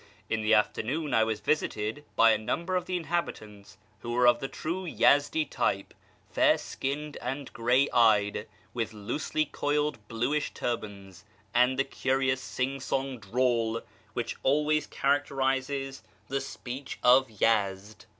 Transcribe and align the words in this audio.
In 0.31 0.41
the 0.41 0.55
afternoon 0.55 1.13
I 1.13 1.23
was 1.23 1.41
visited 1.41 2.03
by 2.15 2.31
a 2.31 2.37
number 2.39 2.75
of 2.75 2.85
the 2.87 2.97
inhabitants, 2.97 3.77
who 3.99 4.13
were 4.13 4.27
of 4.27 4.39
the 4.39 4.47
true 4.47 4.83
Yezdi 4.87 5.45
type, 5.47 5.93
fair 6.31 6.57
skinned 6.57 7.17
and 7.21 7.53
gray 7.53 7.87
eyed, 7.91 8.47
with 8.73 8.93
loosely 8.93 9.45
coiled 9.45 9.99
bluish 10.07 10.55
turbans, 10.55 11.23
and 11.53 11.77
the 11.77 11.83
curious 11.83 12.41
sing 12.41 12.79
song 12.79 13.19
drawl 13.19 13.81
which 14.13 14.37
always 14.41 14.87
characterises 14.87 16.01
the 16.29 16.41
speech 16.41 16.97
of 17.03 17.29
Yezd. 17.29 18.07